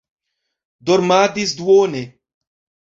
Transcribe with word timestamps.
Dormadis 0.89 1.51
duone. 1.61 2.03